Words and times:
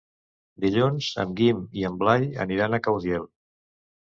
Dilluns 0.63 1.09
en 1.23 1.35
Guim 1.41 1.59
i 1.83 1.85
en 1.91 2.01
Blai 2.01 2.27
aniran 2.47 2.75
a 2.75 2.81
Caudiel. 2.89 3.29